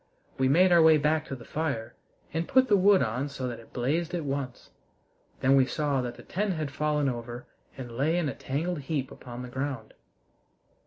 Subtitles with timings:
[0.39, 1.93] We made our way back to the fire
[2.33, 4.71] and put the wood on so that it blazed at once.
[5.41, 7.45] Then we saw that the tent had fallen over
[7.77, 9.93] and lay in a tangled heap upon the ground.